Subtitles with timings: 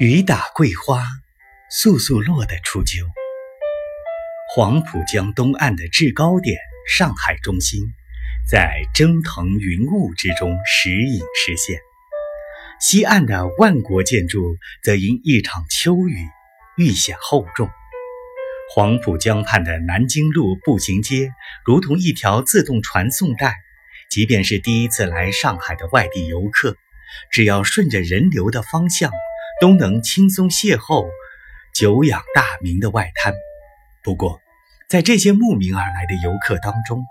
[0.00, 1.04] 雨打桂花，
[1.70, 3.04] 簌簌落的初秋。
[4.54, 6.56] 黄浦江东岸的制高点
[6.88, 7.82] 上海中心，
[8.48, 11.76] 在蒸腾云雾之中时隐时现；
[12.80, 16.16] 西岸的万国建筑，则因一场秋雨
[16.78, 17.68] 愈显厚重。
[18.74, 21.30] 黄浦江畔的南京路步行街，
[21.66, 23.54] 如同一条自动传送带，
[24.08, 26.74] 即便是第一次来上海的外地游客，
[27.30, 29.12] 只要顺着人流的方向。
[29.60, 31.06] 都能轻松邂逅
[31.74, 33.34] 久仰大名的外滩。
[34.02, 34.40] 不过，
[34.88, 37.04] 在这些慕名而来的游客当中，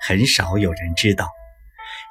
[0.00, 1.30] 很少有人知道，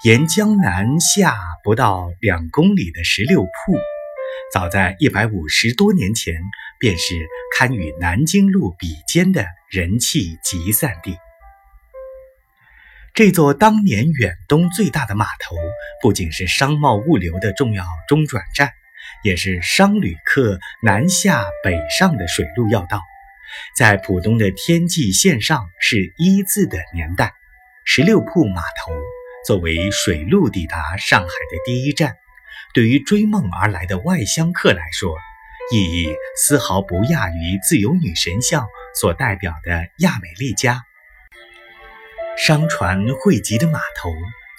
[0.03, 3.49] 沿江南下不到两公里的十六铺，
[4.53, 6.35] 早在一百五十多年前
[6.79, 11.17] 便是堪与南京路比肩的人气集散地。
[13.13, 15.57] 这座当年远东最大的码头，
[16.01, 18.71] 不仅是商贸物流的重要中转站。
[19.23, 23.01] 也是商旅客南下北上的水路要道，
[23.75, 27.33] 在浦东的天际线上是一字的年代。
[27.83, 28.93] 十六铺码头
[29.45, 32.15] 作为水路抵达上海的第一站，
[32.73, 35.17] 对于追梦而来的外乡客来说，
[35.71, 40.83] 意义丝毫不亚于自由女神像所代表的亚美利加。
[42.37, 44.09] 商船汇集的码头，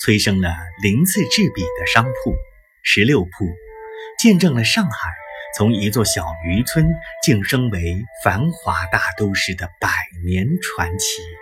[0.01, 2.35] 催生了鳞次栉比的商铺，
[2.83, 3.47] 十六铺。
[4.23, 5.11] 见证了上海
[5.59, 6.87] 从一座小渔村
[7.25, 9.89] 晋升为繁华大都市的百
[10.25, 11.42] 年传奇。